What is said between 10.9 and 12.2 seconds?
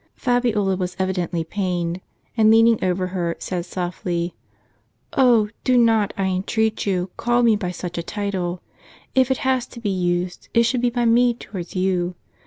me towards you.